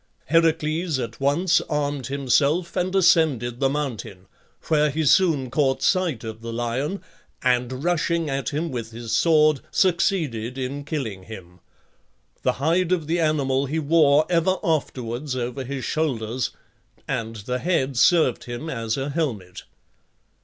Heracles 0.29 0.97
at 0.97 1.19
once 1.19 1.61
armed 1.69 2.07
himself 2.07 2.75
and 2.75 2.95
ascended 2.95 3.59
the 3.59 3.69
mountain, 3.69 4.25
where 4.63 4.89
he 4.89 5.05
soon 5.05 5.51
caught 5.51 5.83
sight 5.83 6.23
of 6.23 6.41
the 6.41 6.51
lion, 6.51 7.03
and 7.43 7.83
rushing 7.83 8.27
at 8.27 8.49
him 8.49 8.71
with 8.71 8.89
his 8.89 9.11
sword 9.15 9.61
succeeded 9.69 10.57
in 10.57 10.85
killing 10.85 11.25
him. 11.25 11.59
The 12.41 12.53
hide 12.53 12.91
of 12.91 13.05
the 13.05 13.19
animal 13.19 13.67
he 13.67 13.77
wore 13.77 14.25
ever 14.27 14.55
afterwards 14.63 15.35
over 15.35 15.63
his 15.63 15.85
shoulders, 15.85 16.49
and 17.07 17.35
the 17.35 17.59
head 17.59 17.95
served 17.95 18.45
him 18.45 18.71
as 18.71 18.97
a 18.97 19.11
helmet. 19.11 19.65